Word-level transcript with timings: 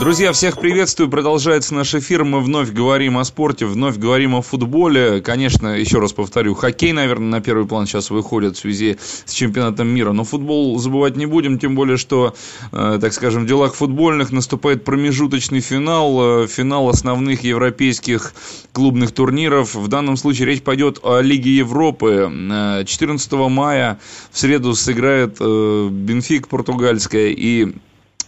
Друзья, 0.00 0.32
всех 0.32 0.58
приветствую. 0.58 1.10
Продолжается 1.10 1.74
наш 1.74 1.92
эфир. 1.92 2.22
Мы 2.22 2.40
вновь 2.40 2.70
говорим 2.70 3.18
о 3.18 3.24
спорте, 3.24 3.66
вновь 3.66 3.96
говорим 3.96 4.36
о 4.36 4.42
футболе. 4.42 5.20
Конечно, 5.20 5.76
еще 5.76 5.98
раз 5.98 6.12
повторю, 6.12 6.54
хоккей, 6.54 6.92
наверное, 6.92 7.28
на 7.28 7.40
первый 7.40 7.66
план 7.66 7.86
сейчас 7.86 8.10
выходит 8.10 8.56
в 8.56 8.60
связи 8.60 8.96
с 9.24 9.32
чемпионатом 9.32 9.88
мира. 9.88 10.12
Но 10.12 10.22
футбол 10.22 10.78
забывать 10.78 11.16
не 11.16 11.26
будем, 11.26 11.58
тем 11.58 11.74
более, 11.74 11.96
что, 11.96 12.36
э, 12.70 12.98
так 13.00 13.12
скажем, 13.12 13.42
в 13.42 13.48
делах 13.48 13.74
футбольных 13.74 14.30
наступает 14.30 14.84
промежуточный 14.84 15.60
финал, 15.60 16.44
э, 16.44 16.46
финал 16.46 16.88
основных 16.88 17.42
европейских 17.42 18.34
клубных 18.70 19.10
турниров. 19.10 19.74
В 19.74 19.88
данном 19.88 20.16
случае 20.16 20.46
речь 20.46 20.62
пойдет 20.62 21.00
о 21.02 21.20
Лиге 21.20 21.56
Европы. 21.56 22.30
14 22.86 23.32
э, 23.32 23.48
мая 23.48 23.98
в 24.30 24.38
среду 24.38 24.74
сыграет 24.74 25.38
э, 25.40 25.88
Бенфик 25.90 26.46
португальская 26.46 27.30
и 27.30 27.74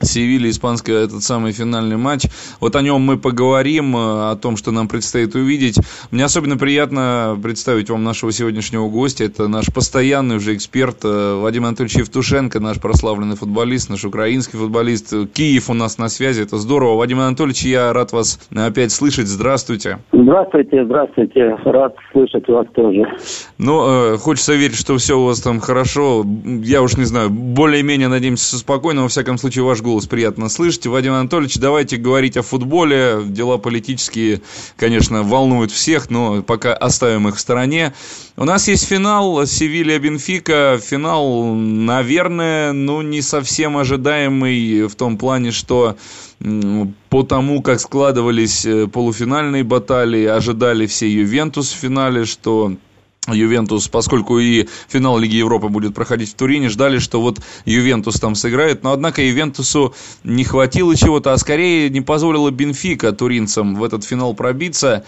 Севилья, 0.00 0.50
испанская, 0.50 1.04
этот 1.04 1.22
самый 1.22 1.52
финальный 1.52 1.96
матч. 1.96 2.26
Вот 2.60 2.76
о 2.76 2.82
нем 2.82 3.00
мы 3.00 3.18
поговорим, 3.18 3.96
э, 3.96 4.30
о 4.30 4.36
том, 4.36 4.56
что 4.56 4.70
нам 4.70 4.88
предстоит 4.88 5.34
увидеть. 5.34 5.76
Мне 6.10 6.24
особенно 6.24 6.56
приятно 6.56 7.38
представить 7.42 7.90
вам 7.90 8.04
нашего 8.04 8.30
сегодняшнего 8.32 8.88
гостя. 8.88 9.24
Это 9.24 9.48
наш 9.48 9.66
постоянный 9.66 10.36
уже 10.36 10.54
эксперт 10.54 10.98
э, 11.04 11.40
Вадим 11.40 11.64
Анатольевич 11.64 11.96
Евтушенко, 11.96 12.60
наш 12.60 12.80
прославленный 12.80 13.36
футболист, 13.36 13.90
наш 13.90 14.04
украинский 14.04 14.58
футболист. 14.58 15.12
Киев 15.32 15.68
у 15.70 15.74
нас 15.74 15.98
на 15.98 16.08
связи, 16.08 16.42
это 16.42 16.58
здорово. 16.58 16.96
Вадим 16.96 17.20
Анатольевич, 17.20 17.62
я 17.62 17.92
рад 17.92 18.12
вас 18.12 18.38
опять 18.54 18.92
слышать. 18.92 19.26
Здравствуйте. 19.26 19.98
Здравствуйте, 20.12 20.84
здравствуйте. 20.84 21.56
Рад 21.64 21.96
слышать 22.12 22.48
вас 22.48 22.66
тоже. 22.74 23.04
Ну, 23.58 24.14
э, 24.14 24.16
хочется 24.18 24.54
верить, 24.54 24.76
что 24.76 24.96
все 24.96 25.18
у 25.18 25.24
вас 25.24 25.40
там 25.40 25.60
хорошо. 25.60 26.24
Я 26.44 26.82
уж 26.82 26.96
не 26.96 27.04
знаю, 27.04 27.30
более-менее 27.30 28.08
надеемся 28.08 28.56
спокойно. 28.56 29.02
Во 29.02 29.08
всяком 29.08 29.38
случае, 29.38 29.64
ваш 29.64 29.82
голос 29.88 30.06
приятно 30.06 30.50
слышать. 30.50 30.86
Вадим 30.86 31.14
Анатольевич, 31.14 31.56
давайте 31.56 31.96
говорить 31.96 32.36
о 32.36 32.42
футболе. 32.42 33.22
Дела 33.24 33.56
политические, 33.56 34.42
конечно, 34.76 35.22
волнуют 35.22 35.70
всех, 35.70 36.10
но 36.10 36.42
пока 36.42 36.74
оставим 36.74 37.26
их 37.26 37.36
в 37.36 37.40
стороне. 37.40 37.94
У 38.36 38.44
нас 38.44 38.68
есть 38.68 38.84
финал 38.84 39.46
Севилья-Бенфика. 39.46 40.78
Финал, 40.78 41.54
наверное, 41.54 42.74
ну, 42.74 43.00
не 43.00 43.22
совсем 43.22 43.78
ожидаемый 43.78 44.88
в 44.88 44.94
том 44.94 45.16
плане, 45.16 45.52
что 45.52 45.96
по 47.08 47.22
тому, 47.22 47.62
как 47.62 47.80
складывались 47.80 48.66
э, 48.66 48.88
полуфинальные 48.88 49.64
баталии, 49.64 50.26
ожидали 50.26 50.86
все 50.86 51.10
Ювентус 51.10 51.72
в 51.72 51.76
финале, 51.76 52.26
что 52.26 52.74
Ювентус, 53.32 53.88
поскольку 53.88 54.38
и 54.38 54.66
финал 54.88 55.18
Лиги 55.18 55.36
Европы 55.36 55.68
будет 55.68 55.94
проходить 55.94 56.30
в 56.30 56.34
Турине, 56.34 56.68
ждали, 56.68 56.98
что 56.98 57.20
вот 57.20 57.38
Ювентус 57.64 58.20
там 58.20 58.34
сыграет, 58.34 58.82
но 58.82 58.92
однако 58.92 59.22
Ювентусу 59.22 59.94
не 60.24 60.44
хватило 60.44 60.94
чего-то, 60.96 61.32
а 61.32 61.38
скорее 61.38 61.90
не 61.90 62.00
позволило 62.00 62.50
Бенфика 62.50 63.12
туринцам 63.12 63.74
в 63.74 63.84
этот 63.84 64.04
финал 64.04 64.34
пробиться. 64.34 65.04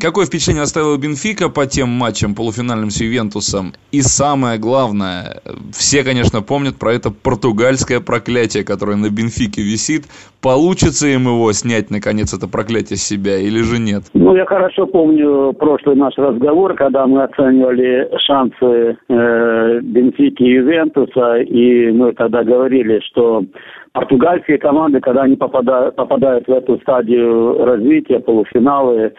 Какое 0.00 0.26
впечатление 0.26 0.62
оставила 0.62 0.96
Бенфика 0.96 1.48
по 1.48 1.66
тем 1.66 1.88
матчам 1.88 2.36
полуфинальным 2.36 2.90
с 2.90 3.00
Ювентусом? 3.00 3.74
И 3.90 4.00
самое 4.00 4.60
главное, 4.60 5.42
все, 5.72 6.04
конечно, 6.04 6.40
помнят 6.40 6.76
про 6.76 6.94
это 6.94 7.10
португальское 7.10 7.98
проклятие, 7.98 8.62
которое 8.62 8.96
на 8.96 9.10
Бенфике 9.10 9.60
висит. 9.60 10.04
Получится 10.40 11.08
им 11.08 11.26
его 11.26 11.52
снять, 11.52 11.90
наконец, 11.90 12.32
это 12.32 12.46
проклятие 12.46 12.96
с 12.96 13.02
себя 13.02 13.38
или 13.38 13.60
же 13.62 13.80
нет? 13.80 14.04
Ну, 14.12 14.36
я 14.36 14.46
хорошо 14.46 14.86
помню 14.86 15.52
прошлый 15.54 15.96
наш 15.96 16.16
разговор, 16.16 16.76
когда 16.76 17.03
мы 17.06 17.22
оценивали 17.22 18.08
шансы 18.26 18.96
э, 19.08 19.80
Бенфики 19.82 20.42
и 20.42 20.54
Ювентуса, 20.54 21.36
и 21.36 21.90
мы 21.92 22.12
тогда 22.12 22.42
говорили, 22.42 23.00
что 23.00 23.44
португальские 23.92 24.58
команды, 24.58 25.00
когда 25.00 25.22
они 25.22 25.36
попадают, 25.36 25.96
попадают 25.96 26.46
в 26.46 26.52
эту 26.52 26.78
стадию 26.80 27.64
развития, 27.64 28.20
полуфиналы, 28.20 29.12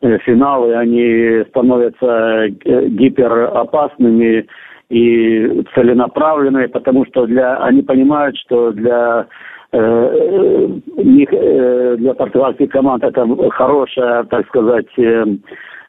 э, 0.00 0.18
финалы, 0.18 0.74
они 0.74 1.44
становятся 1.50 2.46
э, 2.46 2.86
гиперопасными 2.88 4.46
и 4.88 5.64
целенаправленные, 5.74 6.68
потому 6.68 7.04
что 7.06 7.26
для, 7.26 7.56
они 7.58 7.82
понимают, 7.82 8.36
что 8.38 8.72
для 8.72 9.26
э, 9.72 10.68
них, 10.96 11.30
для 11.30 12.14
португальских 12.14 12.70
команд 12.70 13.04
это 13.04 13.26
хорошая, 13.50 14.24
так 14.24 14.46
сказать, 14.48 14.88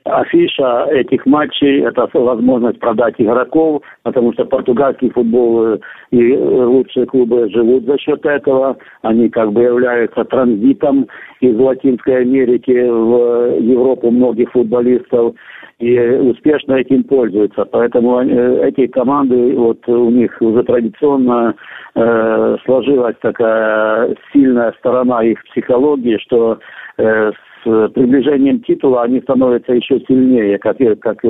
афиша 0.05 0.87
этих 0.91 1.25
матчей– 1.25 1.81
это 1.85 2.07
возможность 2.13 2.79
продать 2.79 3.15
игроков, 3.17 3.81
потому 4.03 4.33
что 4.33 4.45
португальский 4.45 5.09
футбол 5.09 5.79
и 6.11 6.37
лучшие 6.37 7.05
клубы 7.05 7.49
живут 7.49 7.85
за 7.85 7.97
счет 7.97 8.25
этого. 8.25 8.77
Они 9.01 9.29
как 9.29 9.51
бы 9.53 9.63
являются 9.63 10.23
транзитом 10.25 11.07
из 11.39 11.57
Латинской 11.57 12.21
Америки 12.21 12.71
в 12.71 13.59
Европу 13.59 14.11
многих 14.11 14.51
футболистов 14.51 15.35
и 15.79 15.99
успешно 15.99 16.73
этим 16.73 17.03
пользуются. 17.03 17.65
Поэтому 17.65 18.21
э, 18.21 18.69
эти 18.69 18.87
команды, 18.87 19.55
вот 19.55 19.87
у 19.87 20.09
них 20.09 20.35
уже 20.41 20.63
традиционно 20.63 21.55
э, 21.95 22.57
сложилась 22.65 23.15
такая 23.21 24.15
сильная 24.31 24.73
сторона 24.79 25.23
их 25.23 25.43
психологии, 25.45 26.17
что 26.17 26.59
э, 26.97 27.31
с 27.63 27.90
приближением 27.90 28.62
титула 28.62 29.03
они 29.03 29.22
становятся 29.22 29.74
еще 29.74 30.00
сильнее, 30.01 30.57
как, 30.59 30.78
как 31.00 31.22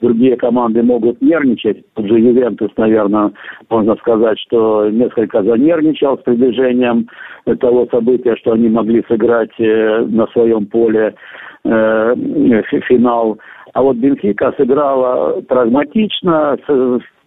другие 0.00 0.36
команды 0.36 0.82
могут 0.82 1.20
нервничать. 1.20 1.84
Тот 1.94 2.06
же 2.06 2.18
Ювентус, 2.18 2.70
наверное, 2.76 3.32
можно 3.68 3.96
сказать, 3.96 4.38
что 4.40 4.88
несколько 4.90 5.42
занервничал 5.42 6.18
с 6.18 6.22
приближением 6.22 7.08
того 7.60 7.86
события, 7.90 8.36
что 8.36 8.52
они 8.52 8.68
могли 8.68 9.04
сыграть 9.08 9.52
э, 9.58 10.04
на 10.06 10.26
своем 10.28 10.66
поле 10.66 11.14
э, 11.64 12.14
финал. 12.88 13.38
А 13.74 13.82
вот 13.82 13.96
Бенфика 13.96 14.52
сыграла 14.56 15.40
прагматично, 15.42 16.58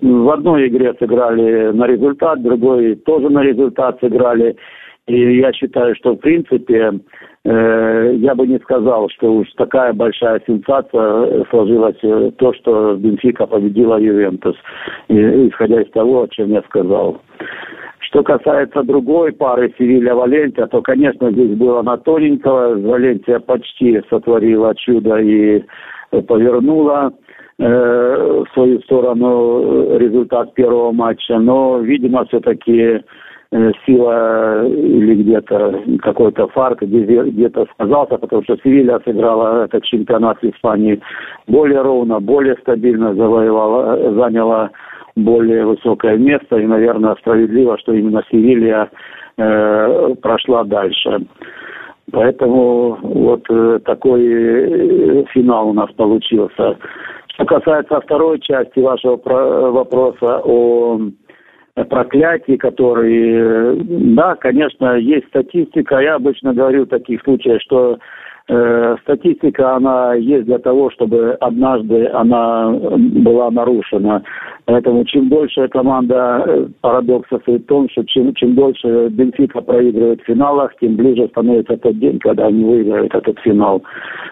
в 0.01 0.29
одной 0.29 0.67
игре 0.67 0.93
сыграли 0.99 1.71
на 1.71 1.87
результат, 1.87 2.39
в 2.39 2.43
другой 2.43 2.95
тоже 2.95 3.29
на 3.29 3.41
результат 3.41 3.99
сыграли. 3.99 4.55
И 5.07 5.37
я 5.37 5.53
считаю, 5.53 5.95
что 5.95 6.13
в 6.13 6.17
принципе 6.17 6.77
э, 6.77 6.91
я 7.45 8.33
бы 8.33 8.47
не 8.47 8.57
сказал, 8.59 9.07
что 9.09 9.31
уж 9.35 9.47
такая 9.55 9.93
большая 9.93 10.41
сенсация 10.47 11.45
сложилась 11.51 11.97
э, 12.01 12.31
то, 12.37 12.53
что 12.53 12.95
Бенфика 12.95 13.45
победила 13.45 13.99
Ювентус, 13.99 14.55
исходя 15.09 15.81
из 15.81 15.91
того, 15.91 16.23
о 16.23 16.27
чем 16.27 16.49
я 16.49 16.63
сказал. 16.63 17.21
Что 17.99 18.23
касается 18.23 18.81
другой 18.81 19.31
пары 19.31 19.71
Севилья-Валенсия, 19.77 20.65
то, 20.67 20.81
конечно, 20.81 21.31
здесь 21.31 21.55
было 21.55 21.83
на 21.83 21.97
тоненького. 21.97 22.79
Валенсия 22.79 23.39
почти 23.39 24.01
сотворила 24.09 24.73
чудо 24.75 25.17
и 25.17 25.63
повернула 26.27 27.13
э, 27.59 28.43
в 28.43 28.53
свою 28.53 28.79
сторону 28.81 29.99
результат 29.99 30.55
первого 30.55 30.91
матча. 30.91 31.37
Но, 31.37 31.77
видимо, 31.77 32.25
все-таки 32.25 33.01
Э, 33.01 33.01
сила 33.85 34.65
или 34.65 35.15
где-то 35.23 35.81
какой-то 36.01 36.47
фарк 36.47 36.81
где-то 36.81 37.65
сказался, 37.73 38.17
потому 38.17 38.43
что 38.43 38.57
Севилья 38.57 38.99
сыграла 39.05 39.65
этот 39.65 39.83
чемпионат 39.83 40.39
в 40.41 40.43
Испании 40.45 41.01
более 41.47 41.81
ровно, 41.81 42.19
более 42.19 42.55
стабильно, 42.57 43.13
завоевала, 43.13 44.13
заняла 44.13 44.71
более 45.15 45.65
высокое 45.65 46.17
место, 46.17 46.57
и, 46.57 46.65
наверное, 46.65 47.15
справедливо, 47.15 47.77
что 47.77 47.93
именно 47.93 48.23
Севилья 48.29 48.89
э, 49.37 50.15
прошла 50.21 50.63
дальше. 50.63 51.25
Поэтому 52.11 52.97
вот 53.01 53.43
э, 53.49 53.79
такой 53.85 54.25
э, 54.25 55.23
финал 55.33 55.69
у 55.69 55.73
нас 55.73 55.89
получился. 55.93 56.77
Что 57.33 57.45
касается 57.45 57.99
второй 58.01 58.39
части 58.39 58.79
вашего 58.79 59.17
вопроса 59.71 60.41
о 60.43 60.99
проклятий, 61.83 62.57
которые, 62.57 63.75
да, 63.83 64.35
конечно, 64.35 64.95
есть 64.95 65.27
статистика. 65.27 65.99
Я 65.99 66.15
обычно 66.15 66.53
говорю 66.53 66.85
в 66.85 66.89
таких 66.89 67.21
случаях, 67.23 67.61
что 67.61 67.97
э, 68.47 68.95
статистика, 69.01 69.75
она 69.75 70.13
есть 70.13 70.45
для 70.45 70.59
того, 70.59 70.89
чтобы 70.91 71.33
однажды 71.41 72.07
она 72.07 72.69
была 72.71 73.51
нарушена. 73.51 74.23
Поэтому 74.63 75.03
чем 75.03 75.27
больше 75.27 75.67
команда, 75.67 76.43
э, 76.47 76.67
парадокс 76.79 77.27
состоит 77.27 77.63
в 77.63 77.67
том, 77.67 77.89
что 77.89 78.05
чем, 78.05 78.33
чем 78.35 78.55
больше 78.55 79.09
Бенфика 79.09 79.59
проигрывает 79.59 80.21
в 80.21 80.25
финалах, 80.25 80.71
тем 80.79 80.95
ближе 80.95 81.27
становится 81.27 81.75
тот 81.75 81.99
день, 81.99 82.19
когда 82.19 82.45
они 82.45 82.63
выиграют 82.63 83.13
этот 83.13 83.37
финал. 83.39 83.83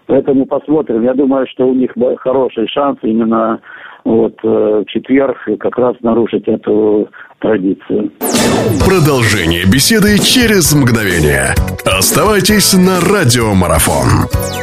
Поэтому 0.07 0.45
посмотрим. 0.45 1.03
Я 1.03 1.13
думаю, 1.13 1.45
что 1.47 1.67
у 1.67 1.73
них 1.73 1.91
хороший 2.19 2.67
шанс 2.69 2.99
именно 3.01 3.59
вот 4.05 4.35
э, 4.43 4.47
в 4.47 4.85
четверг 4.87 5.37
как 5.59 5.77
раз 5.77 5.95
нарушить 6.01 6.47
эту 6.47 7.09
традицию. 7.39 8.11
Продолжение 8.85 9.65
беседы 9.65 10.17
через 10.19 10.73
мгновение. 10.73 11.55
Оставайтесь 11.85 12.73
на 12.73 12.99
радиомарафон. 12.99 14.62